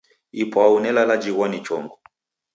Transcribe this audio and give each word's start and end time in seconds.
Ipwau 0.41 0.75
nelala 0.81 1.15
jighwa 1.21 1.45
ni 1.49 1.59
chongo. 1.65 1.95